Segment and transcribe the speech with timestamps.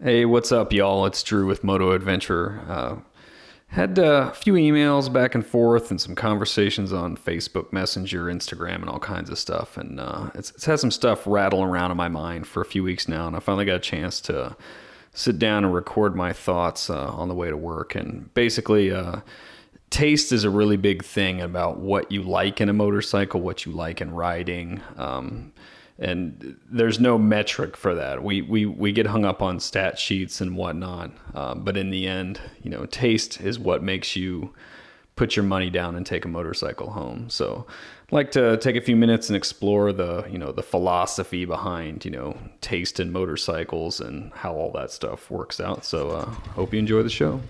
[0.00, 1.06] Hey, what's up, y'all?
[1.06, 2.62] It's Drew with Moto Adventure.
[2.68, 2.96] Uh,
[3.66, 8.76] had uh, a few emails back and forth and some conversations on Facebook Messenger, Instagram,
[8.76, 9.76] and all kinds of stuff.
[9.76, 12.84] And uh, it's, it's had some stuff rattle around in my mind for a few
[12.84, 13.26] weeks now.
[13.26, 14.56] And I finally got a chance to
[15.14, 17.96] sit down and record my thoughts uh, on the way to work.
[17.96, 19.22] And basically, uh,
[19.90, 23.72] taste is a really big thing about what you like in a motorcycle, what you
[23.72, 24.80] like in riding.
[24.96, 25.52] Um,
[25.98, 28.22] and there's no metric for that.
[28.22, 32.06] We we we get hung up on stat sheets and whatnot, um, but in the
[32.06, 34.54] end, you know, taste is what makes you
[35.16, 37.28] put your money down and take a motorcycle home.
[37.28, 37.66] So,
[38.06, 42.04] I'd like to take a few minutes and explore the you know the philosophy behind
[42.04, 45.84] you know taste in motorcycles and how all that stuff works out.
[45.84, 47.40] So, uh, hope you enjoy the show.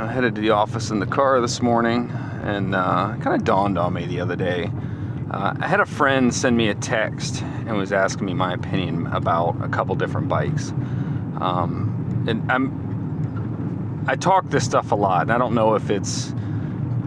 [0.00, 2.10] I headed to the office in the car this morning,
[2.42, 4.70] and uh, kind of dawned on me the other day.
[5.30, 9.06] Uh, I had a friend send me a text and was asking me my opinion
[9.08, 10.70] about a couple different bikes.
[11.40, 16.34] Um, and I'm, I talk this stuff a lot, and I don't know if it's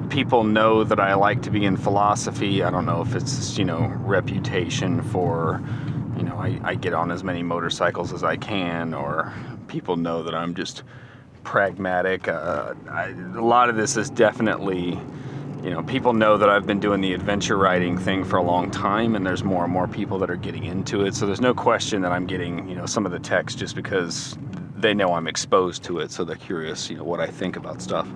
[0.09, 2.63] people know that I like to be in philosophy.
[2.63, 5.61] I don't know if it's you know reputation for,
[6.15, 9.33] you know, I, I get on as many motorcycles as I can, or
[9.67, 10.83] people know that I'm just
[11.43, 12.27] pragmatic.
[12.27, 14.99] Uh, I, a lot of this is definitely,
[15.63, 18.69] you know, people know that I've been doing the adventure riding thing for a long
[18.69, 21.15] time, and there's more and more people that are getting into it.
[21.15, 24.37] So there's no question that I'm getting, you know, some of the text just because
[24.75, 27.81] they know I'm exposed to it, so they're curious, you know, what I think about
[27.81, 28.07] stuff.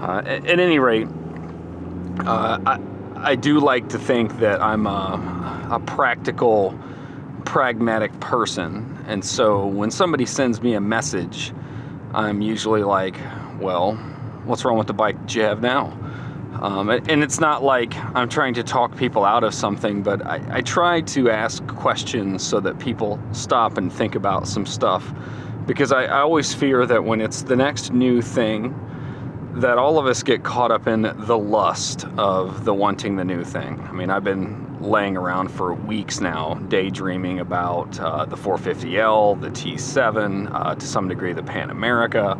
[0.00, 1.06] Uh, at, at, any rate,
[2.26, 2.80] uh, I,
[3.16, 6.76] I do like to think that I'm a, a practical,
[7.44, 11.52] pragmatic person, and so when somebody sends me a message
[12.14, 13.16] I'm usually like,
[13.58, 13.94] well,
[14.44, 15.96] what's wrong with the bike that you have now?
[16.60, 20.58] Um, and it's not like I'm trying to talk people out of something, but I,
[20.58, 25.12] I, try to ask questions so that people stop and think about some stuff.
[25.66, 28.78] Because I, I always fear that when it's the next new thing,
[29.54, 33.44] that all of us get caught up in the lust of the wanting the new
[33.44, 33.80] thing.
[33.80, 39.50] I mean, I've been laying around for weeks now, daydreaming about uh, the 450L, the
[39.50, 42.38] T7, uh, to some degree the Pan America.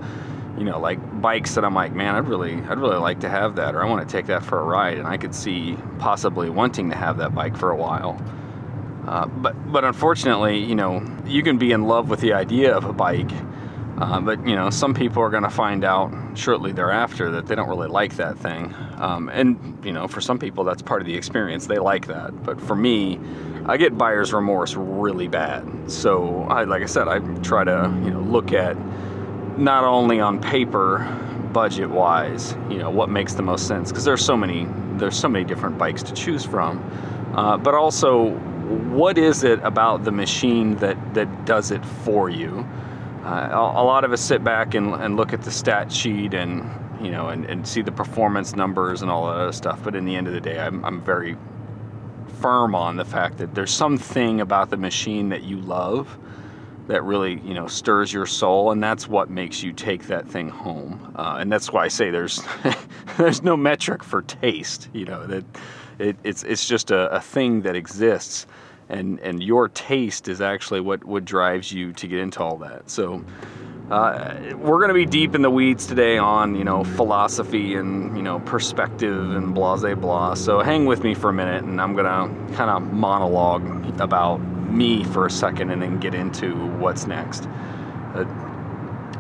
[0.59, 3.57] You know, like bikes that I'm like, man, I'd really, I'd really like to have
[3.57, 6.51] that, or I want to take that for a ride, and I could see possibly
[6.51, 8.21] wanting to have that bike for a while.
[9.07, 12.85] Uh, but, but unfortunately, you know, you can be in love with the idea of
[12.85, 13.31] a bike,
[13.99, 17.55] uh, but you know, some people are going to find out shortly thereafter that they
[17.55, 18.75] don't really like that thing.
[18.97, 21.67] Um, and you know, for some people, that's part of the experience.
[21.67, 22.43] They like that.
[22.43, 23.21] But for me,
[23.67, 25.91] I get buyer's remorse really bad.
[25.91, 28.77] So, I, like I said, I try to you know look at
[29.57, 30.99] not only on paper,
[31.53, 35.29] budget wise, you know, what makes the most sense because there's so many there's so
[35.29, 36.79] many different bikes to choose from,
[37.35, 38.31] uh, but also
[38.91, 42.67] what is it about the machine that that does it for you?
[43.25, 46.69] Uh, a lot of us sit back and, and look at the stat sheet and
[47.05, 50.05] you know and, and see the performance numbers and all that other stuff but in
[50.05, 51.37] the end of the day I'm, I'm very
[52.41, 56.19] firm on the fact that there's something about the machine that you love
[56.93, 60.49] that really you know stirs your soul and that's what makes you take that thing
[60.49, 62.43] home uh, and that's why i say there's
[63.17, 65.45] there's no metric for taste you know that
[65.99, 68.47] it, it's it's just a, a thing that exists
[68.89, 72.89] and and your taste is actually what what drives you to get into all that.
[72.89, 73.25] So.
[73.91, 78.17] Uh, we're going to be deep in the weeds today on you know philosophy and
[78.17, 80.35] you know perspective and blah blah blah.
[80.35, 84.41] So hang with me for a minute, and I'm going to kind of monologue about
[84.73, 87.47] me for a second, and then get into what's next.
[88.15, 88.25] Uh,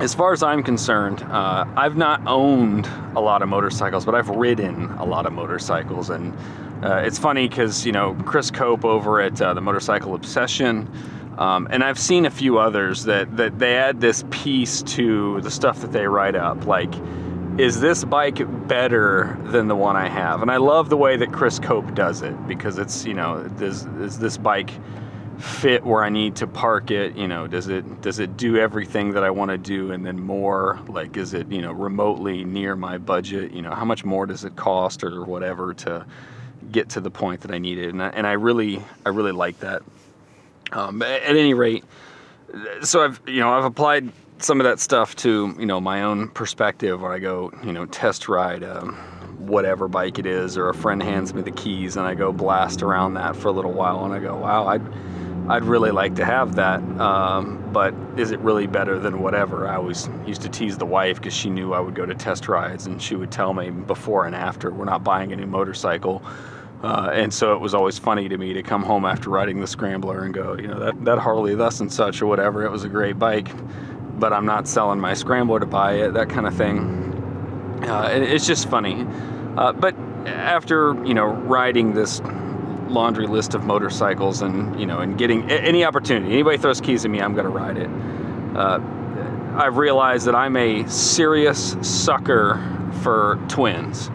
[0.00, 4.28] as far as I'm concerned, uh, I've not owned a lot of motorcycles, but I've
[4.28, 6.34] ridden a lot of motorcycles, and
[6.82, 10.90] uh, it's funny because you know Chris Cope over at uh, the Motorcycle Obsession,
[11.38, 15.50] um, and I've seen a few others that that they add this piece to the
[15.50, 16.92] stuff that they write up, like.
[17.58, 20.40] Is this bike better than the one I have?
[20.40, 23.84] And I love the way that Chris Cope does it because it's, you know, does,
[24.00, 24.70] is this bike
[25.38, 27.16] fit where I need to park it?
[27.16, 30.20] You know, does it does it do everything that I want to do and then
[30.20, 30.78] more?
[30.88, 33.52] Like, is it you know remotely near my budget?
[33.52, 36.06] You know, how much more does it cost or whatever to
[36.70, 39.60] get to the point that I needed, and I, and I really I really like
[39.60, 39.82] that.
[40.72, 41.84] Um, at any rate,
[42.82, 46.28] so I've you know I've applied some of that stuff to you know my own
[46.28, 48.94] perspective when I go you know test ride um,
[49.38, 52.82] whatever bike it is, or a friend hands me the keys and I go blast
[52.82, 54.82] around that for a little while, and I go wow I'd
[55.48, 59.68] I'd really like to have that, um, but is it really better than whatever?
[59.68, 62.48] I always used to tease the wife because she knew I would go to test
[62.48, 66.22] rides, and she would tell me before and after, we're not buying a new motorcycle
[66.82, 69.66] Uh, and so it was always funny to me to come home after riding the
[69.68, 72.82] Scrambler and go, you know, that, that Harley thus and such or whatever, it was
[72.82, 73.48] a great bike,
[74.18, 76.80] but I'm not selling my Scrambler to buy it, that kind of thing.
[77.84, 79.06] Uh, it's just funny.
[79.56, 79.94] Uh, but
[80.26, 82.20] after, you know, riding this
[82.92, 87.10] laundry list of motorcycles and, you know, and getting any opportunity, anybody throws keys at
[87.10, 87.90] me, I'm going to ride it.
[88.56, 88.80] Uh,
[89.56, 92.60] I've realized that I'm a serious sucker
[93.02, 94.10] for twins.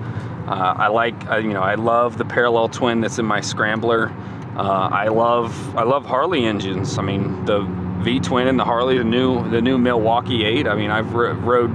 [0.47, 4.13] Uh, I like, uh, you know, I love the parallel twin that's in my Scrambler.
[4.55, 6.97] Uh, I love, I love Harley engines.
[6.97, 7.61] I mean, the
[7.99, 10.67] V twin and the Harley, the new, the new Milwaukee 8.
[10.67, 11.71] I mean, I've rode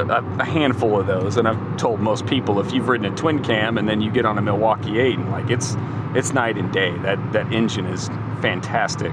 [0.00, 3.78] a, handful of those, and I've told most people if you've ridden a twin cam
[3.78, 5.76] and then you get on a Milwaukee 8, and like it's,
[6.14, 6.96] it's night and day.
[6.98, 8.08] That that engine is
[8.40, 9.12] fantastic.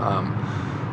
[0.00, 0.36] Um,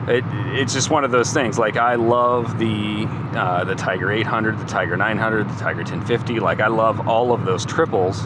[0.08, 0.24] it,
[0.60, 1.60] it's just one of those things.
[1.60, 6.40] Like I love the uh, the Tiger 800, the Tiger 900, the Tiger 1050.
[6.40, 8.26] Like I love all of those triples.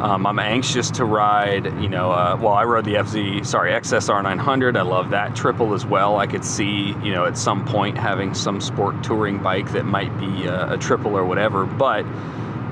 [0.00, 1.66] Um, I'm anxious to ride.
[1.80, 4.76] You know, uh, well, I rode the FZ, sorry, XSR 900.
[4.76, 6.18] I love that triple as well.
[6.18, 10.16] I could see, you know, at some point having some sport touring bike that might
[10.18, 11.66] be a, a triple or whatever.
[11.66, 12.06] But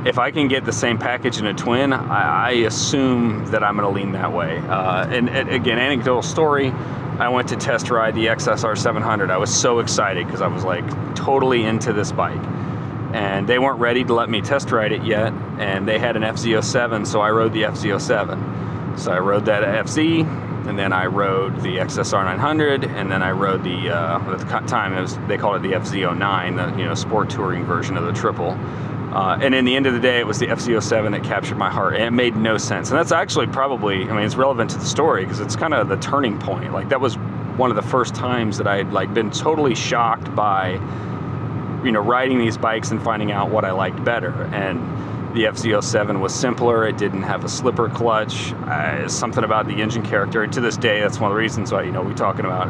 [0.07, 3.77] if I can get the same package in a twin, I, I assume that I'm
[3.77, 4.59] going to lean that way.
[4.59, 6.71] Uh, and, and again, anecdotal story.
[7.19, 9.31] I went to test ride the XSR 700.
[9.31, 10.87] I was so excited because I was like
[11.17, 12.41] totally into this bike.
[13.17, 16.23] And they weren't ready to let me test ride it yet, and they had an
[16.23, 18.99] FZ07, so I rode the FZ07.
[18.99, 23.31] So I rode that FZ, and then I rode the XSR 900, and then I
[23.31, 26.85] rode the uh, at the time it was, they called it the FZ09, the you
[26.85, 28.51] know sport touring version of the triple.
[28.51, 31.71] Uh, and in the end of the day, it was the FZ07 that captured my
[31.71, 31.95] heart.
[31.95, 32.91] And it made no sense.
[32.91, 35.89] And that's actually probably, I mean, it's relevant to the story because it's kind of
[35.89, 36.75] the turning point.
[36.75, 37.17] Like that was
[37.57, 40.79] one of the first times that I had like been totally shocked by,
[41.87, 44.43] you know, riding these bikes and finding out what I liked better.
[44.53, 44.81] And
[45.37, 46.87] the FZ07 was simpler.
[46.87, 48.53] It didn't have a slipper clutch.
[48.53, 50.43] Uh, something about the engine character.
[50.43, 52.69] And to this day, that's one of the reasons why, you know, we're talking about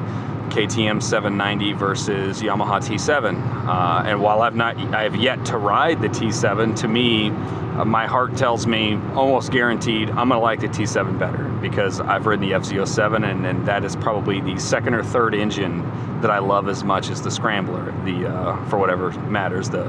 [0.51, 3.67] KTM 790 versus Yamaha T7.
[3.67, 6.77] Uh, and while I've not, I have yet to ride the T7.
[6.77, 11.56] To me, uh, my heart tells me almost guaranteed I'm to like the T7 better
[11.69, 15.83] because I've ridden the FZ07, and, and that is probably the second or third engine
[16.21, 17.93] that I love as much as the Scrambler.
[18.05, 19.85] The uh, for whatever matters, the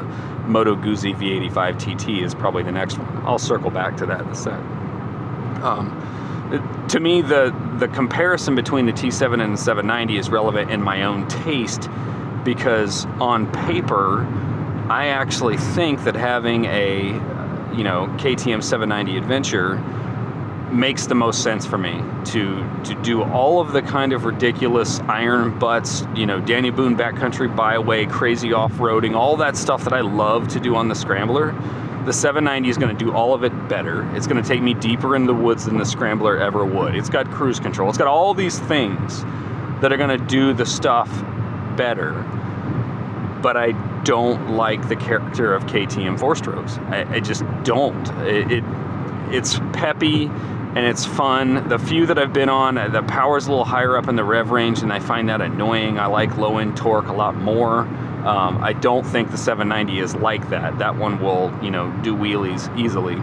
[0.45, 3.25] Moto Guzzi V85 TT is probably the next one.
[3.25, 4.53] I'll circle back to that in a sec.
[5.63, 10.81] Um, to me, the the comparison between the T7 and the 790 is relevant in
[10.81, 11.89] my own taste
[12.43, 14.25] because on paper,
[14.89, 17.03] I actually think that having a
[17.75, 19.83] you know KTM 790 Adventure
[20.71, 24.99] makes the most sense for me to to do all of the kind of ridiculous
[25.01, 30.01] iron butts, you know, Daniel Boone backcountry byway, crazy off-roading, all that stuff that I
[30.01, 31.53] love to do on the Scrambler
[32.07, 34.09] the 790 is going to do all of it better.
[34.15, 36.95] It's going to take me deeper in the woods than the Scrambler ever would.
[36.95, 37.89] It's got cruise control.
[37.89, 39.23] It's got all these things
[39.81, 41.09] that are going to do the stuff
[41.75, 42.13] better.
[43.41, 43.73] But I
[44.03, 46.77] don't like the character of KTM four strokes.
[46.77, 48.07] I, I just don't.
[48.21, 48.63] It, it
[49.29, 50.31] it's peppy
[50.77, 51.67] and it's fun.
[51.69, 54.51] The few that I've been on, the power's a little higher up in the rev
[54.51, 55.97] range, and I find that annoying.
[55.97, 57.79] I like low end torque a lot more.
[57.79, 60.77] Um, I don't think the 790 is like that.
[60.77, 63.15] That one will, you know, do wheelies easily.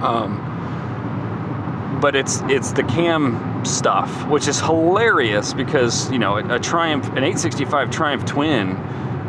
[0.00, 6.60] Um, but it's it's the cam stuff, which is hilarious because you know a, a
[6.60, 8.76] Triumph, an 865 Triumph Twin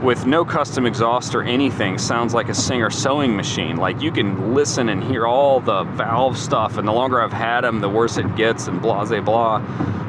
[0.05, 3.75] with no custom exhaust or anything sounds like a Singer sewing machine.
[3.75, 7.61] Like you can listen and hear all the valve stuff, and the longer I've had
[7.61, 9.55] them, the worse it gets, and blah blah blah.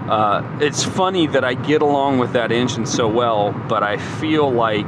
[0.07, 4.53] Uh, it's funny that I get along with that engine so well, but I feel
[4.53, 4.87] like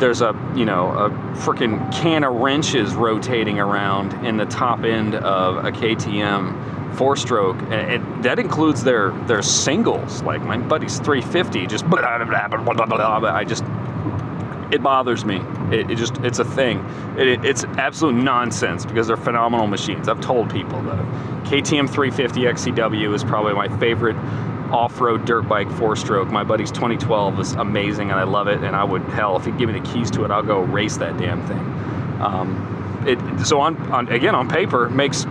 [0.00, 5.14] there's a you know a freaking can of wrenches rotating around in the top end
[5.14, 11.66] of a KTM four stroke and that includes their their singles like my buddy's 350
[11.66, 12.00] just blah,
[12.64, 13.62] blah, blah, I just
[14.72, 15.36] it bothers me
[15.70, 16.78] it, it just it's a thing
[17.16, 20.96] it, it's absolute nonsense because they're phenomenal machines I've told people the
[21.48, 24.16] KTM 350 XCW is probably my favorite
[24.70, 26.28] off-road dirt bike four-stroke.
[26.28, 28.62] My buddy's 2012 is amazing, and I love it.
[28.62, 30.98] And I would hell if he'd give me the keys to it, I'll go race
[30.98, 31.58] that damn thing.
[32.20, 35.24] Um, it so on, on again on paper makes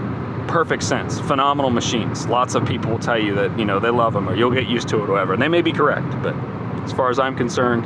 [0.48, 1.20] perfect sense.
[1.20, 2.26] Phenomenal machines.
[2.28, 4.68] Lots of people will tell you that you know they love them or you'll get
[4.68, 5.34] used to it or whatever.
[5.34, 6.36] And they may be correct, but
[6.84, 7.86] as far as I'm concerned,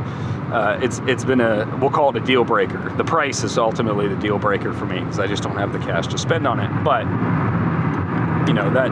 [0.52, 2.94] uh, it's it's been a we'll call it a deal breaker.
[2.98, 5.80] The price is ultimately the deal breaker for me because I just don't have the
[5.80, 6.84] cash to spend on it.
[6.84, 7.04] But
[8.48, 8.92] you know that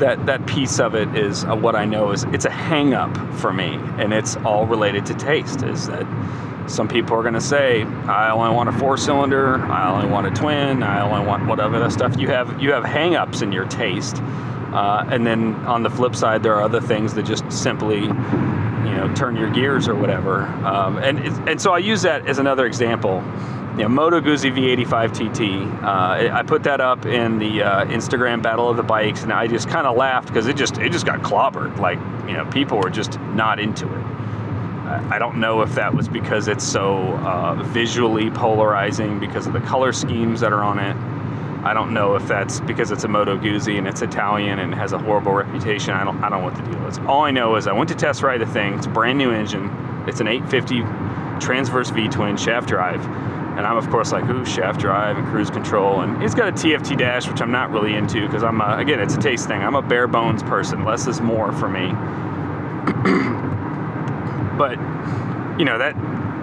[0.00, 3.16] that that piece of it is uh, what I know is it's a hang up
[3.34, 5.62] for me, and it's all related to taste.
[5.62, 6.06] Is that
[6.66, 9.58] Some people are going to say, "I only want a four-cylinder.
[9.66, 10.82] I only want a twin.
[10.82, 14.22] I only want whatever that stuff." You have you have hang-ups in your taste,
[14.74, 18.10] uh, and then on the flip side, there are other things that just simply, you
[18.10, 20.42] know, turn your gears or whatever.
[20.42, 23.22] Um, and and so I use that as another example
[23.76, 25.82] you know, Moto Guzzi V85 TT.
[25.82, 29.48] Uh, I put that up in the uh, Instagram Battle of the Bikes, and I
[29.48, 31.78] just kind of laughed because it just it just got clobbered.
[31.78, 34.04] Like you know, people were just not into it.
[35.10, 39.60] I don't know if that was because it's so uh, visually polarizing because of the
[39.60, 40.94] color schemes that are on it.
[41.64, 44.92] I don't know if that's because it's a Moto Guzzi and it's Italian and has
[44.92, 45.94] a horrible reputation.
[45.94, 46.98] I don't I don't know what the deal is.
[46.98, 48.74] All I know is I went to test ride the thing.
[48.74, 49.70] It's a brand new engine.
[50.06, 53.04] It's an 850 transverse V twin shaft drive
[53.56, 56.52] and I'm of course like, ooh, shaft drive and cruise control, and it's got a
[56.52, 59.62] TFT dash, which I'm not really into because I'm a, again, it's a taste thing.
[59.62, 60.84] I'm a bare bones person.
[60.84, 61.86] Less is more for me.
[64.58, 64.76] but
[65.58, 65.94] you know that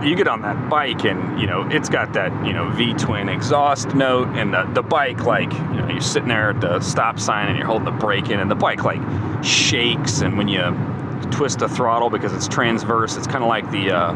[0.04, 3.30] you get on that bike and you know it's got that you know V twin
[3.30, 7.20] exhaust note and the, the bike like you know you're sitting there at the stop
[7.20, 9.02] sign and you're holding the brake in and the bike like
[9.44, 10.62] shakes and when you
[11.32, 14.14] twist the throttle because it's transverse it's kind of like the uh,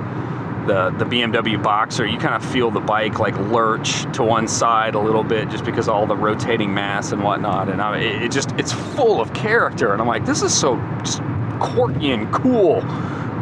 [0.66, 4.96] the, the BMW Boxer, you kind of feel the bike like lurch to one side
[4.96, 7.70] a little bit just because all the rotating mass and whatnot.
[7.70, 9.94] And I, it, it just, it's full of character.
[9.94, 11.22] And I'm like, this is so just
[11.60, 12.82] quirky and cool.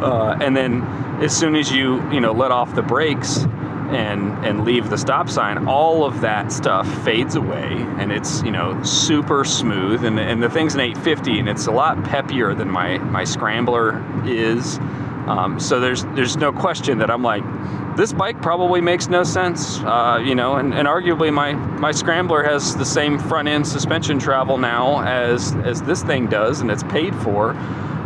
[0.02, 0.82] Uh, and then
[1.22, 3.46] as soon as you, you know, let off the brakes,
[3.90, 8.50] and and leave the stop sign all of that stuff fades away and it's you
[8.50, 12.68] know super smooth and, and the thing's an 850 and it's a lot peppier than
[12.68, 14.80] my my scrambler is
[15.26, 17.42] um, so there's there's no question that I'm like,
[17.96, 22.42] this bike probably makes no sense, uh, you know, and, and arguably my my Scrambler
[22.42, 26.82] has the same front end suspension travel now as as this thing does, and it's
[26.84, 27.54] paid for.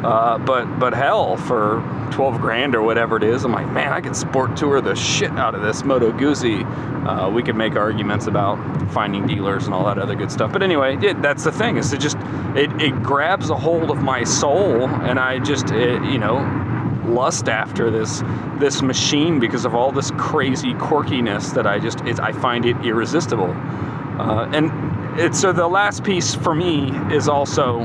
[0.05, 4.01] Uh, but but hell, for 12 grand or whatever it is, I'm like, man, I
[4.01, 6.65] could sport tour the shit out of this Moto Guzzi.
[7.05, 8.57] Uh, we could make arguments about
[8.93, 10.53] finding dealers and all that other good stuff.
[10.53, 12.17] But anyway, it, that's the thing is it just
[12.57, 16.65] it, it grabs a hold of my soul, and I just it, you know
[17.09, 18.23] lust after this
[18.59, 22.77] this machine because of all this crazy quirkiness that I just it, I find it
[22.85, 23.51] irresistible.
[23.51, 27.81] Uh, and it, so the last piece for me is also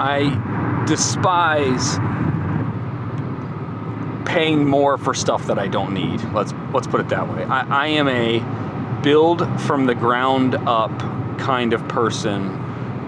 [0.00, 0.49] I
[0.90, 1.98] despise
[4.26, 6.20] paying more for stuff that I don't need.
[6.32, 7.44] Let's let's put it that way.
[7.44, 8.40] I, I am a
[9.00, 10.90] build from the ground up
[11.38, 12.58] kind of person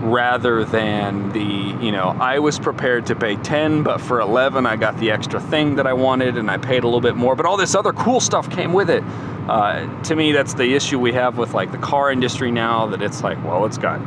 [0.02, 4.74] rather than the you know i was prepared to pay 10 but for 11 i
[4.74, 7.46] got the extra thing that i wanted and i paid a little bit more but
[7.46, 9.04] all this other cool stuff came with it
[9.48, 13.00] uh, to me that's the issue we have with like the car industry now that
[13.00, 14.00] it's like well it's got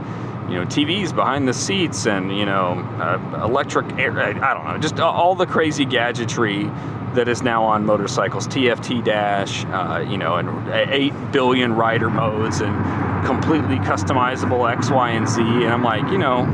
[0.50, 4.78] you know TVs behind the seats and you know uh, electric air, I don't know
[4.78, 6.70] just all the crazy gadgetry
[7.16, 12.62] that is now on motorcycles TFT dash uh, you know and 8 billion rider modes
[12.62, 15.42] and completely customizable X Y and Z.
[15.42, 16.46] And I'm like you know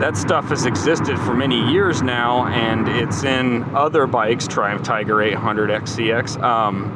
[0.00, 5.22] that stuff has existed for many years now and it's in other bikes Triumph Tiger
[5.22, 6.92] 800 XCX um,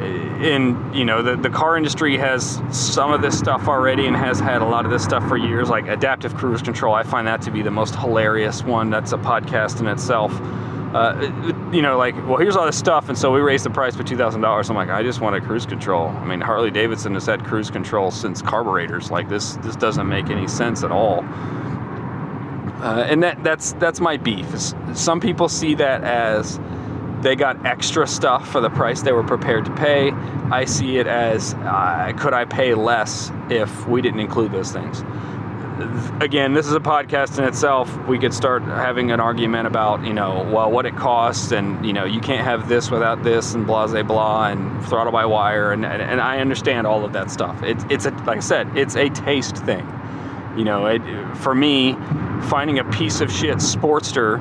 [0.00, 4.40] in you know the, the car industry has some of this stuff already and has
[4.40, 6.94] had a lot of this stuff for years like adaptive cruise control.
[6.94, 8.90] I find that to be the most hilarious one.
[8.90, 10.32] That's a podcast in itself.
[10.94, 11.14] Uh,
[11.72, 14.02] you know like well here's all this stuff and so we raised the price by
[14.02, 16.08] $2000 i'm like i just want a cruise control.
[16.08, 19.10] I mean harley davidson has had cruise control since carburetors.
[19.10, 21.20] Like this this doesn't make any sense at all.
[22.82, 24.46] Uh, and that that's that's my beef
[24.94, 26.58] some people see that as
[27.22, 30.10] they got extra stuff for the price they were prepared to pay.
[30.50, 35.04] I see it as uh, could I pay less if we didn't include those things?
[36.20, 38.06] Again, this is a podcast in itself.
[38.06, 41.94] We could start having an argument about, you know, well, what it costs, and you
[41.94, 45.72] know, you can't have this without this, and blah, blah, blah, and throttle by wire,
[45.72, 47.62] and and I understand all of that stuff.
[47.62, 49.86] It's it's a like I said, it's a taste thing.
[50.54, 51.00] You know, it,
[51.38, 51.94] for me,
[52.48, 54.38] finding a piece of shit Sportster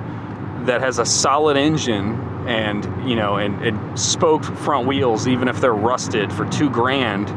[0.65, 5.59] that has a solid engine and you know and, and spoked front wheels even if
[5.61, 7.29] they're rusted for two grand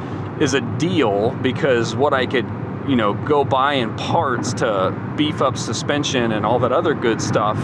[0.43, 2.47] is a deal because what i could
[2.89, 7.21] you know go buy in parts to beef up suspension and all that other good
[7.21, 7.59] stuff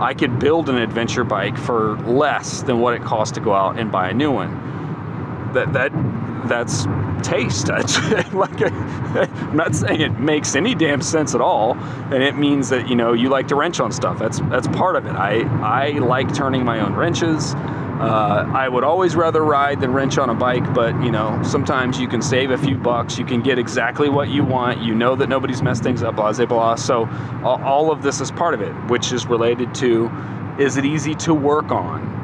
[0.00, 3.78] i could build an adventure bike for less than what it costs to go out
[3.78, 5.52] and buy a new one.
[5.52, 5.92] That that
[6.48, 6.86] that's
[7.24, 7.68] taste.
[8.32, 11.74] like I'm not saying it makes any damn sense at all,
[12.12, 14.18] and it means that you know you like to wrench on stuff.
[14.18, 15.12] That's that's part of it.
[15.16, 17.54] I I like turning my own wrenches.
[17.54, 21.98] Uh, I would always rather ride than wrench on a bike, but you know sometimes
[21.98, 23.18] you can save a few bucks.
[23.18, 24.82] You can get exactly what you want.
[24.82, 26.16] You know that nobody's messed things up.
[26.16, 26.74] Blah blah blah.
[26.74, 27.06] So
[27.44, 30.10] all of this is part of it, which is related to:
[30.58, 32.14] is it easy to work on?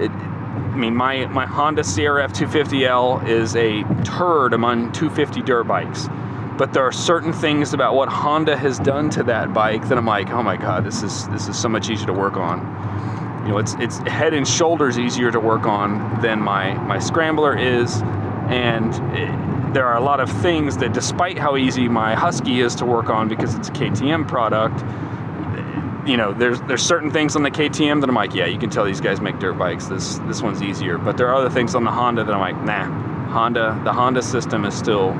[0.00, 0.27] it, I
[0.78, 6.08] mean, my, my Honda CRF 250L is a turd among 250 dirt bikes.
[6.56, 10.06] But there are certain things about what Honda has done to that bike that I'm
[10.06, 12.58] like, oh my god, this is this is so much easier to work on.
[13.44, 17.56] You know, it's it's head and shoulders easier to work on than my my Scrambler
[17.56, 18.02] is,
[18.48, 22.74] and it, there are a lot of things that, despite how easy my Husky is
[22.76, 24.82] to work on because it's a KTM product,
[26.08, 28.70] you know, there's there's certain things on the KTM that I'm like, yeah, you can
[28.70, 29.86] tell these guys make dirt bikes.
[29.86, 30.96] This this one's easier.
[30.96, 32.86] But there are other things on the Honda that I'm like, nah,
[33.30, 35.10] Honda, the Honda system is still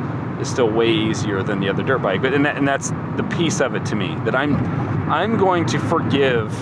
[0.40, 2.22] is still way easier than the other dirt bike.
[2.22, 4.56] But and, that, and that's the piece of it to me that I'm
[5.10, 6.52] I'm going to forgive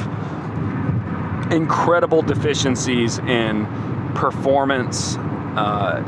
[1.52, 3.66] incredible deficiencies in
[4.14, 5.16] performance
[5.56, 6.02] uh,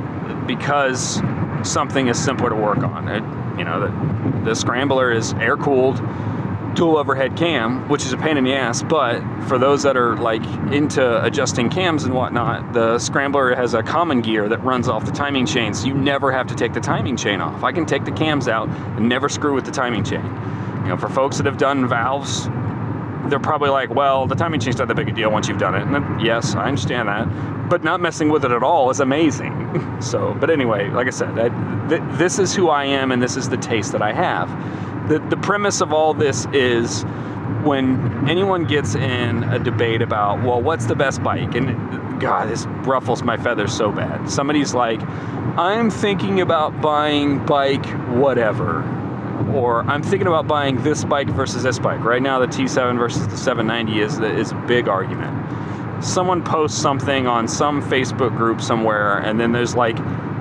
[0.46, 1.20] because
[1.62, 3.08] something is simpler to work on.
[3.08, 6.00] It, you know, the, the scrambler is air cooled
[6.78, 8.84] dual overhead cam, which is a pain in the ass.
[8.84, 13.82] But for those that are like into adjusting cams and whatnot, the Scrambler has a
[13.82, 16.80] common gear that runs off the timing chain, so you never have to take the
[16.80, 17.64] timing chain off.
[17.64, 20.24] I can take the cams out and never screw with the timing chain.
[20.82, 22.46] You know, for folks that have done valves,
[23.28, 25.74] they're probably like, well, the timing chain's not that big a deal once you've done
[25.74, 25.82] it.
[25.82, 27.68] And then, yes, I understand that.
[27.68, 29.96] But not messing with it at all is amazing.
[30.00, 33.36] so, but anyway, like I said, I, th- this is who I am and this
[33.36, 34.48] is the taste that I have
[35.08, 37.04] the, the premise of all this is
[37.64, 41.54] when anyone gets in a debate about, well, what's the best bike?
[41.54, 44.30] And God, this ruffles my feathers so bad.
[44.30, 45.00] Somebody's like,
[45.58, 48.82] I'm thinking about buying bike whatever.
[49.54, 52.00] Or I'm thinking about buying this bike versus this bike.
[52.00, 56.04] Right now, the T7 versus the 790 is, is a big argument.
[56.04, 59.96] Someone posts something on some Facebook group somewhere, and then there's like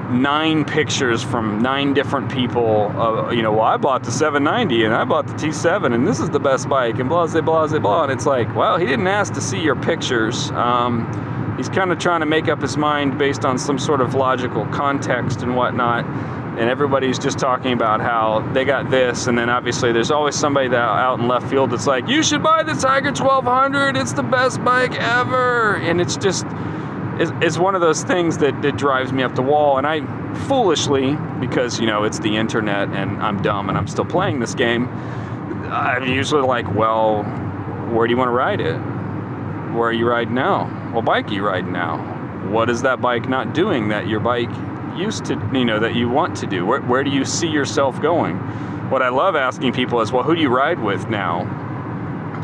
[0.09, 2.91] nine pictures from nine different people.
[2.99, 6.19] Uh, you know, well, I bought the 790 and I bought the T7 and this
[6.19, 8.03] is the best bike and blah, blah, blah, blah, blah.
[8.03, 10.51] And it's like, well, he didn't ask to see your pictures.
[10.51, 11.05] Um,
[11.57, 14.65] he's kind of trying to make up his mind based on some sort of logical
[14.67, 16.05] context and whatnot.
[16.05, 20.67] And everybody's just talking about how they got this, and then obviously there's always somebody
[20.69, 23.95] that out in left field that's like, "You should buy the Tiger 1200.
[23.95, 26.47] It's the best bike ever." And it's just,
[27.19, 29.77] is, is one of those things that, that drives me up the wall.
[29.77, 30.01] And I
[30.47, 34.55] foolishly, because, you know, it's the internet and I'm dumb and I'm still playing this
[34.55, 34.87] game,
[35.69, 37.23] I'm usually like, well,
[37.91, 38.77] where do you want to ride it?
[39.73, 40.65] Where are you riding now?
[40.93, 41.97] What bike are you riding now?
[42.49, 44.49] What is that bike not doing that your bike
[44.95, 46.65] used to, you know, that you want to do?
[46.65, 48.37] Where, where do you see yourself going?
[48.89, 51.66] What I love asking people is, well, who do you ride with now?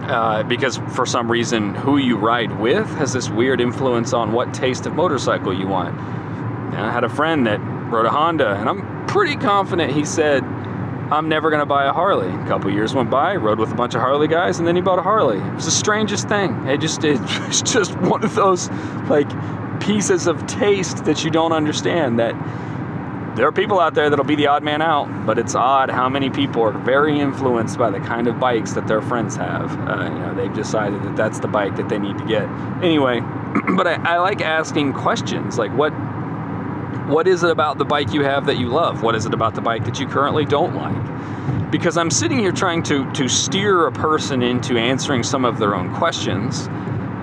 [0.10, 4.54] Uh, because for some reason who you ride with has this weird influence on what
[4.54, 5.98] taste of motorcycle you want.
[5.98, 7.60] And I had a friend that
[7.92, 10.44] rode a Honda, and I'm pretty confident he said,
[11.12, 12.30] I'm never to buy a Harley.
[12.30, 14.82] A couple years went by, rode with a bunch of Harley guys, and then he
[14.82, 15.38] bought a Harley.
[15.38, 16.68] It was the strangest thing.
[16.68, 18.70] It just it's just one of those
[19.10, 19.30] like
[19.80, 22.34] pieces of taste that you don't understand that
[23.36, 26.08] there are people out there that'll be the odd man out, but it's odd how
[26.08, 29.72] many people are very influenced by the kind of bikes that their friends have.
[29.88, 32.44] Uh, you know, they've decided that that's the bike that they need to get.
[32.84, 33.22] Anyway,
[33.76, 35.92] but I, I like asking questions like, what
[37.08, 39.04] what is it about the bike you have that you love?
[39.04, 41.72] What is it about the bike that you currently don't like?
[41.72, 45.76] Because I'm sitting here trying to to steer a person into answering some of their
[45.76, 46.70] own questions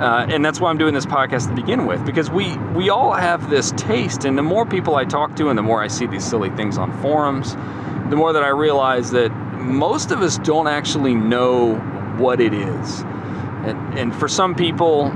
[0.01, 3.13] uh, and that's why I'm doing this podcast to begin with, because we we all
[3.13, 6.07] have this taste, and the more people I talk to, and the more I see
[6.07, 7.55] these silly things on forums,
[8.11, 11.75] the more that I realize that most of us don't actually know
[12.19, 13.01] what it is.
[13.67, 15.13] And, and for some people,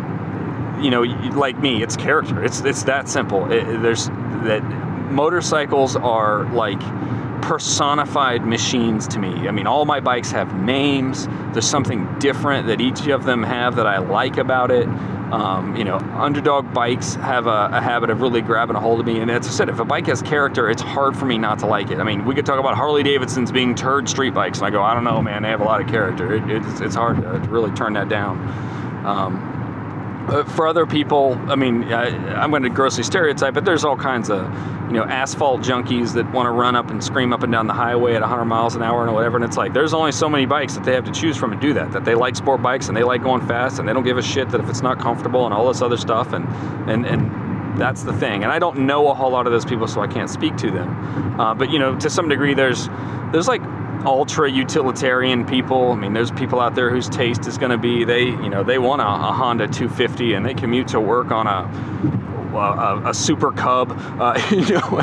[0.80, 2.44] you know, like me, it's character.
[2.44, 3.50] It's it's that simple.
[3.50, 4.08] It, there's
[4.44, 4.62] that
[5.10, 6.80] motorcycles are like
[7.44, 9.48] personified machines to me.
[9.48, 11.28] I mean, all my bikes have names.
[11.52, 14.88] There's something different that each of them have that I like about it.
[14.88, 19.06] Um, you know, underdog bikes have a, a, habit of really grabbing a hold of
[19.06, 19.20] me.
[19.20, 21.66] And as I said, if a bike has character, it's hard for me not to
[21.66, 21.98] like it.
[21.98, 24.82] I mean, we could talk about Harley Davidson's being turd street bikes, and I go,
[24.82, 26.34] I don't know, man, they have a lot of character.
[26.34, 28.38] It, it's, it's hard to, really turn that down.
[29.04, 29.53] Um,
[30.28, 33.96] uh, for other people, I mean, I, am going to grossly stereotype, but there's all
[33.96, 34.42] kinds of,
[34.86, 37.74] you know, asphalt junkies that want to run up and scream up and down the
[37.74, 39.36] highway at 100 miles an hour and whatever.
[39.36, 41.56] And it's like, there's only so many bikes that they have to choose from to
[41.58, 41.92] do that.
[41.92, 44.22] That they like sport bikes and they like going fast and they don't give a
[44.22, 46.32] shit that if it's not comfortable and all this other stuff.
[46.32, 46.46] And
[46.88, 48.44] and and that's the thing.
[48.44, 50.70] And I don't know a whole lot of those people, so I can't speak to
[50.70, 51.40] them.
[51.40, 52.88] Uh, but you know, to some degree, there's
[53.32, 53.62] there's like
[54.06, 55.92] ultra utilitarian people.
[55.92, 58.62] I mean, there's people out there whose taste is going to be they, you know,
[58.62, 63.14] they want a, a, Honda 250 and they commute to work on a a, a
[63.14, 63.92] super cub.
[64.20, 65.00] Uh, you know,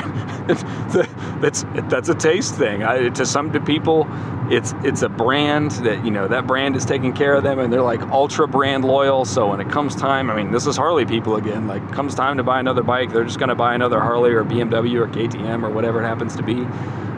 [1.42, 2.84] that's that's a taste thing.
[2.84, 4.08] I, to some to people,
[4.50, 7.72] it's it's a brand that you know that brand is taking care of them, and
[7.72, 9.26] they're like ultra brand loyal.
[9.26, 11.68] So when it comes time, I mean, this is Harley people again.
[11.68, 14.44] Like comes time to buy another bike, they're just going to buy another Harley or
[14.44, 16.66] BMW or KTM or whatever it happens to be.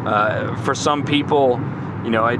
[0.05, 1.59] Uh, for some people,
[2.03, 2.37] you know, I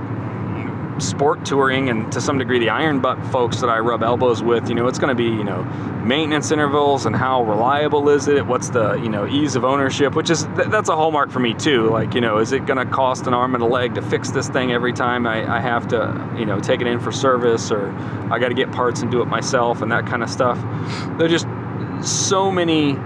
[0.99, 4.69] sport touring and to some degree the iron butt folks that I rub elbows with,
[4.69, 5.63] you know, it's going to be, you know,
[6.05, 8.45] maintenance intervals and how reliable is it?
[8.45, 11.53] What's the, you know, ease of ownership, which is, th- that's a hallmark for me
[11.53, 11.89] too.
[11.89, 14.31] Like, you know, is it going to cost an arm and a leg to fix
[14.31, 17.71] this thing every time I, I have to, you know, take it in for service
[17.71, 17.89] or
[18.31, 20.59] I got to get parts and do it myself and that kind of stuff.
[21.17, 21.47] There's just
[22.03, 22.97] so many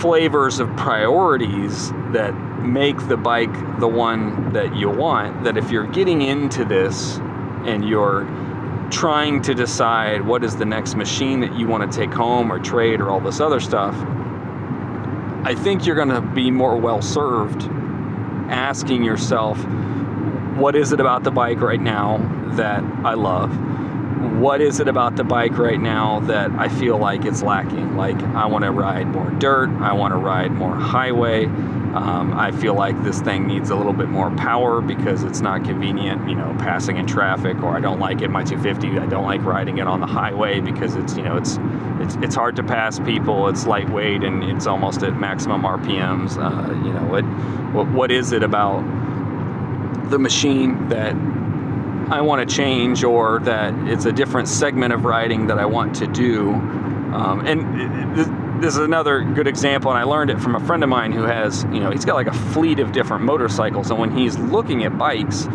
[0.00, 5.44] flavors of priorities that make the bike the one that you want.
[5.44, 7.16] That if you're getting into this
[7.66, 8.24] and you're
[8.90, 12.58] trying to decide what is the next machine that you want to take home or
[12.58, 13.94] trade or all this other stuff,
[15.44, 17.62] I think you're going to be more well served
[18.50, 19.58] asking yourself,
[20.56, 22.18] what is it about the bike right now
[22.56, 23.50] that I love?
[24.32, 27.96] what is it about the bike right now that I feel like it's lacking?
[27.96, 31.46] Like, I want to ride more dirt, I want to ride more highway.
[31.94, 35.64] Um, I feel like this thing needs a little bit more power because it's not
[35.64, 38.30] convenient, you know, passing in traffic, or I don't like it.
[38.30, 41.58] My 250, I don't like riding it on the highway because it's, you know, it's
[42.00, 43.48] it's, it's hard to pass people.
[43.48, 46.36] It's lightweight and it's almost at maximum RPMs.
[46.36, 47.22] Uh, you know, what,
[47.72, 48.80] what what is it about
[50.10, 51.14] the machine that
[52.10, 55.94] I want to change or that it's a different segment of riding that I want
[55.96, 56.50] to do.
[56.52, 58.18] Um, and
[58.64, 61.24] this is another good example, and I learned it from a friend of mine who
[61.24, 64.84] has, you know, he's got like a fleet of different motorcycles, and when he's looking
[64.84, 65.46] at bikes,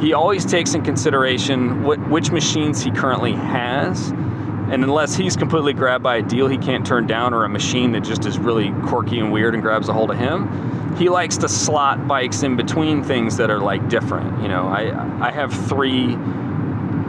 [0.00, 4.10] he always takes in consideration what, which machines he currently has.
[4.10, 7.92] And unless he's completely grabbed by a deal he can't turn down or a machine
[7.92, 11.36] that just is really quirky and weird and grabs a hold of him, he likes
[11.38, 14.42] to slot bikes in between things that are like different.
[14.42, 16.16] You know, I I have three,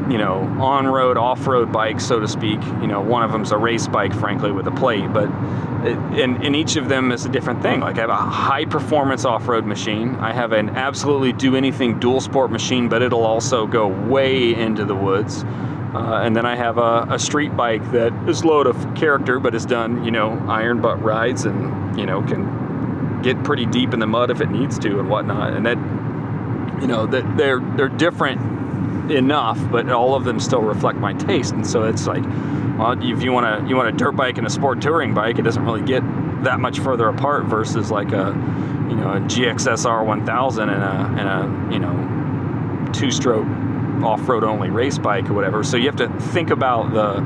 [0.10, 2.62] you know, on-road, off-road bikes, so to speak.
[2.82, 5.30] You know, one of them's a race bike, frankly, with a plate, but
[5.86, 7.80] it, and, and each of them is a different thing.
[7.80, 10.16] Like I have a high-performance off-road machine.
[10.16, 14.86] I have an absolutely do anything dual sport machine, but it'll also go way into
[14.86, 15.44] the woods.
[15.94, 19.54] Uh, and then I have a, a, street bike that is load of character, but
[19.54, 24.00] has done, you know, iron butt rides and, you know, can get pretty deep in
[24.00, 25.54] the mud if it needs to and whatnot.
[25.54, 25.78] And that,
[26.82, 28.42] you know, that they're they're different
[29.14, 31.54] enough, but all of them still reflect my taste.
[31.54, 32.24] And so it's like,
[32.78, 35.40] well, if you want to you want a dirt bike and a sport touring bike,
[35.40, 36.02] it doesn't really get
[36.44, 38.34] that much further apart versus like a,
[38.90, 43.48] you know, a GXSR 1000 and a and a you know, two stroke
[44.04, 45.64] off-road only race bike or whatever.
[45.64, 47.22] So you have to think about the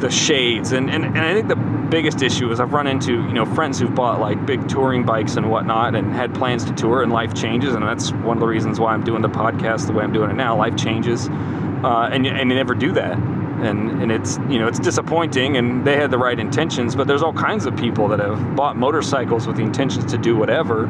[0.00, 0.72] the shades.
[0.72, 3.78] And, and, and I think the biggest issue is I've run into you know friends
[3.78, 7.32] who've bought like big touring bikes and whatnot and had plans to tour and life
[7.34, 10.12] changes and that's one of the reasons why I'm doing the podcast the way I'm
[10.12, 11.28] doing it now life changes.
[11.28, 13.12] Uh, and and you never do that.
[13.12, 17.22] And and it's you know it's disappointing and they had the right intentions but there's
[17.22, 20.86] all kinds of people that have bought motorcycles with the intentions to do whatever.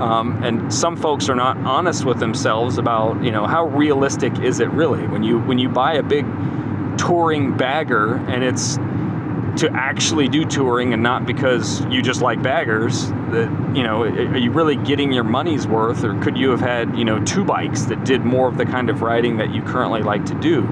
[0.00, 4.60] Um, and some folks are not honest with themselves about you know how realistic is
[4.60, 5.06] it really?
[5.08, 6.24] When you when you buy a big
[6.98, 8.78] touring bagger and it's
[9.58, 14.36] to actually do touring and not because you just like baggers that you know are
[14.36, 17.82] you really getting your money's worth or could you have had you know two bikes
[17.82, 20.64] that did more of the kind of riding that you currently like to do?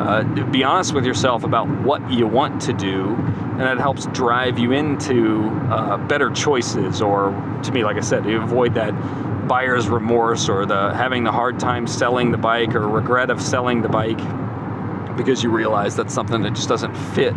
[0.00, 4.58] Uh, be honest with yourself about what you want to do and that helps drive
[4.58, 7.30] you into uh, better choices or
[7.62, 8.90] to me like i said to avoid that
[9.48, 13.80] buyer's remorse or the having the hard time selling the bike or regret of selling
[13.80, 14.20] the bike
[15.16, 17.34] because you realize that's something that just doesn't fit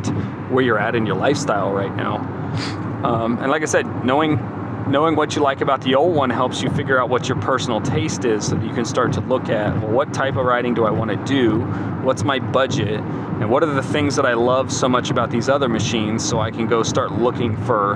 [0.49, 2.17] where you're at in your lifestyle right now.
[3.03, 4.39] Um, and like I said, knowing
[4.87, 7.79] knowing what you like about the old one helps you figure out what your personal
[7.79, 10.73] taste is so that you can start to look at well, what type of riding
[10.73, 11.59] do I want to do?
[12.03, 12.99] What's my budget?
[12.99, 16.39] And what are the things that I love so much about these other machines so
[16.39, 17.93] I can go start looking for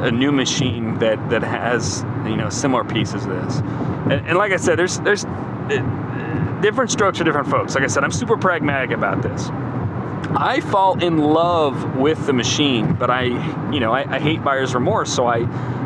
[0.00, 3.58] a new machine that, that has you know similar pieces of this.
[4.10, 5.24] And, and like I said, there's there's
[6.66, 7.76] different strokes for different folks.
[7.76, 9.48] Like I said, I'm super pragmatic about this.
[10.36, 13.22] I fall in love with the machine, but I,
[13.70, 15.14] you know, I, I hate buyer's remorse.
[15.14, 15.42] So I,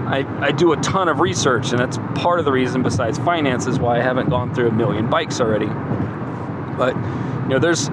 [0.06, 3.78] I, I, do a ton of research, and that's part of the reason, besides finances,
[3.78, 5.66] why I haven't gone through a million bikes already.
[5.66, 6.96] But
[7.42, 7.90] you know, there's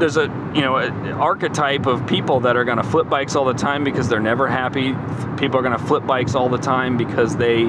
[0.00, 3.44] there's a you know an archetype of people that are going to flip bikes all
[3.44, 4.94] the time because they're never happy.
[5.36, 7.66] People are going to flip bikes all the time because they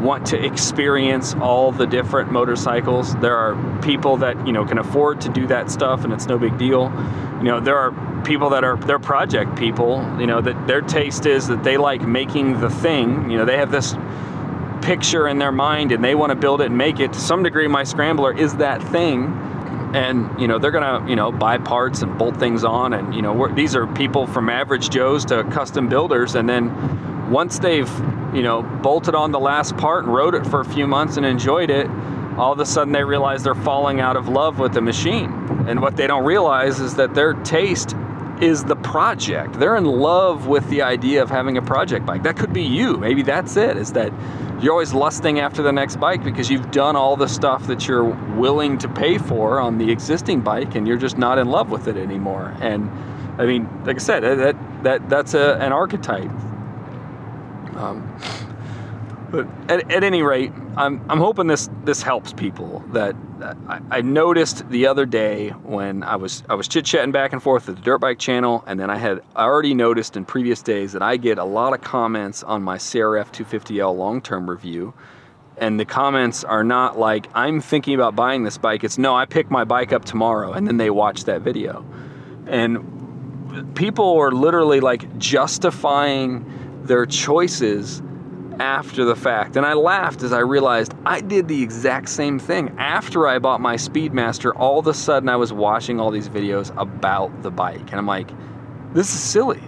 [0.00, 3.16] want to experience all the different motorcycles.
[3.16, 6.38] There are people that you know can afford to do that stuff and it's no
[6.38, 6.84] big deal.
[7.38, 9.98] You know there are people that are they're project people.
[10.20, 13.30] You know that their taste is that they like making the thing.
[13.30, 13.96] You know they have this
[14.82, 17.12] picture in their mind and they want to build it and make it.
[17.12, 19.49] To some degree, my scrambler is that thing
[19.94, 22.92] and you know they're gonna you know buy parts and bolt things on.
[22.92, 26.34] And you know these are people from average joes to custom builders.
[26.34, 27.90] And then once they've
[28.34, 31.26] you know bolted on the last part and rode it for a few months and
[31.26, 31.88] enjoyed it
[32.40, 35.30] all of a sudden they realize they're falling out of love with the machine.
[35.68, 37.94] And what they don't realize is that their taste
[38.40, 39.58] is the project.
[39.58, 42.22] They're in love with the idea of having a project bike.
[42.22, 42.96] That could be you.
[42.96, 44.12] Maybe that's it is that
[44.62, 48.04] you're always lusting after the next bike because you've done all the stuff that you're
[48.36, 51.88] willing to pay for on the existing bike and you're just not in love with
[51.88, 52.54] it anymore.
[52.60, 52.90] And
[53.38, 56.30] i mean like i said that that that's a, an archetype.
[57.76, 58.06] Um,
[59.30, 64.00] but at, at, any rate I'm, I'm hoping this this helps people that I, I
[64.02, 67.76] noticed the other day when I was I was chit chatting back and forth with
[67.76, 71.16] the dirt bike channel, and then I had already noticed in previous days that I
[71.16, 74.94] get a lot of comments on my CRF 250L long term review,
[75.56, 78.84] and the comments are not like I'm thinking about buying this bike.
[78.84, 81.84] It's no, I pick my bike up tomorrow, and then they watch that video,
[82.46, 86.44] and people are literally like justifying
[86.84, 88.02] their choices
[88.60, 89.56] after the fact.
[89.56, 92.74] And I laughed as I realized I did the exact same thing.
[92.78, 96.70] After I bought my Speedmaster, all of a sudden I was watching all these videos
[96.76, 97.80] about the bike.
[97.90, 98.30] And I'm like,
[98.92, 99.62] this is silly.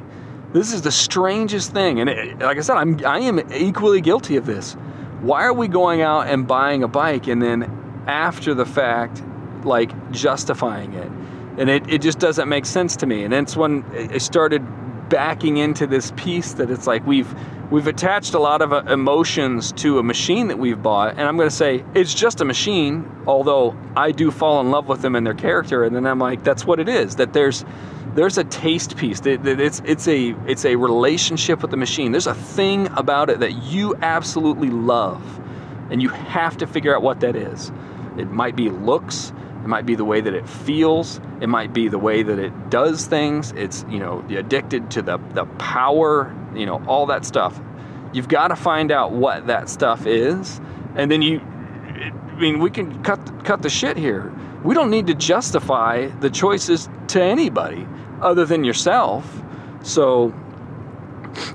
[0.53, 2.01] This is the strangest thing.
[2.01, 4.75] And it, like I said, I'm, I am equally guilty of this.
[5.23, 9.23] Why are we going out and buying a bike and then after the fact,
[9.65, 11.11] like justifying it?
[11.57, 13.25] And it, it just doesn't make sense to me.
[13.25, 14.63] And that's when I started
[15.13, 17.33] backing into this piece that it's like we've
[17.71, 21.37] we've attached a lot of uh, emotions to a machine that we've bought and i'm
[21.37, 25.15] going to say it's just a machine although i do fall in love with them
[25.15, 27.63] and their character and then i'm like that's what it is that there's
[28.15, 32.13] there's a taste piece that it's it's a it's a relationship with the machine.
[32.13, 35.41] There's a thing about it that you absolutely love
[35.91, 37.73] and you have to figure out what that is.
[38.19, 41.21] It might be looks it might be the way that it feels.
[41.41, 43.53] It might be the way that it does things.
[43.53, 47.61] It's, you know, addicted to the, the power, you know, all that stuff.
[48.13, 50.61] You've got to find out what that stuff is.
[50.97, 54.33] And then you, I mean, we can cut, cut the shit here.
[54.65, 57.87] We don't need to justify the choices to anybody
[58.21, 59.43] other than yourself.
[59.83, 60.35] So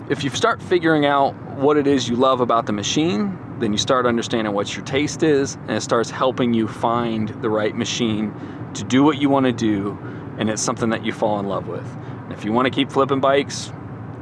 [0.10, 3.78] if you start figuring out what it is you love about the machine, then you
[3.78, 8.34] start understanding what your taste is, and it starts helping you find the right machine
[8.74, 9.98] to do what you want to do,
[10.38, 11.86] and it's something that you fall in love with.
[12.24, 13.72] And if you want to keep flipping bikes,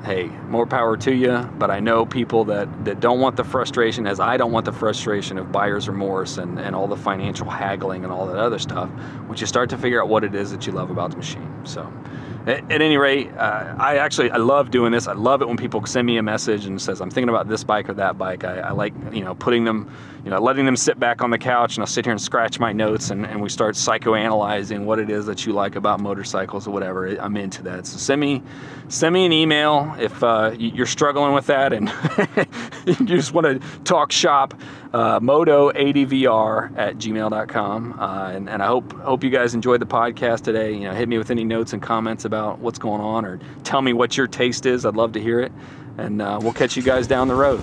[0.05, 1.49] hey, more power to you.
[1.57, 4.71] But I know people that, that don't want the frustration, as I don't want the
[4.71, 8.89] frustration of buyer's remorse and, and all the financial haggling and all that other stuff,
[9.27, 11.51] once you start to figure out what it is that you love about the machine.
[11.63, 11.91] So,
[12.47, 15.07] at, at any rate, uh, I actually I love doing this.
[15.07, 17.63] I love it when people send me a message and says I'm thinking about this
[17.63, 18.43] bike or that bike.
[18.43, 19.91] I, I like you know putting them,
[20.23, 22.59] you know, letting them sit back on the couch and I'll sit here and scratch
[22.59, 26.67] my notes and, and we start psychoanalyzing what it is that you like about motorcycles
[26.67, 27.07] or whatever.
[27.07, 27.87] I'm into that.
[27.87, 28.43] So send me
[28.87, 31.91] send me an email if uh, you're struggling with that and
[32.99, 34.53] you just want to talk shop.
[34.95, 40.43] Uh, moto80vr at gmail.com uh, and, and I hope hope you guys enjoyed the podcast
[40.43, 40.71] today.
[40.71, 43.81] You know, hit me with any notes and comments about what's going on or tell
[43.81, 44.85] me what your taste is.
[44.85, 45.51] I'd love to hear it.
[45.97, 47.61] And uh, we'll catch you guys down the road.